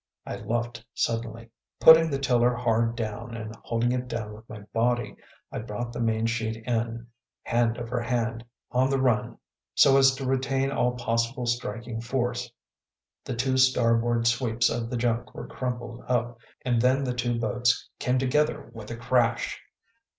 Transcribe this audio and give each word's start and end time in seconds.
I 0.25 0.37
luffed 0.37 0.83
suddenly. 0.95 1.51
Putting 1.79 2.09
the 2.09 2.17
tiller 2.17 2.55
hard 2.55 2.95
down, 2.95 3.35
and 3.37 3.55
holding 3.57 3.91
it 3.91 4.07
down 4.07 4.33
with 4.33 4.49
my 4.49 4.61
body, 4.73 5.15
I 5.51 5.59
brought 5.59 5.93
the 5.93 5.99
main 5.99 6.25
sheet 6.25 6.57
in, 6.65 7.05
hand 7.43 7.77
over 7.77 8.01
hand, 8.01 8.43
on 8.71 8.89
the 8.89 8.99
run, 8.99 9.37
so 9.75 9.97
as 9.97 10.15
to 10.15 10.25
retain 10.25 10.71
all 10.71 10.93
possible 10.93 11.45
striking 11.45 12.01
force. 12.01 12.51
The 13.25 13.35
two 13.35 13.57
starboard 13.57 14.25
sweeps 14.25 14.71
of 14.71 14.89
the 14.89 14.97
junk 14.97 15.35
were 15.35 15.45
crumpled 15.45 16.03
up, 16.07 16.39
and 16.65 16.81
then 16.81 17.03
the 17.03 17.13
two 17.13 17.37
boats 17.37 17.87
came 17.99 18.17
together 18.17 18.71
with 18.73 18.89
a 18.89 18.97
crash. 18.97 19.61